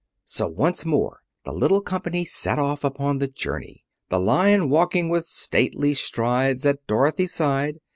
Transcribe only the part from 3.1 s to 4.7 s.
the journey, the Lion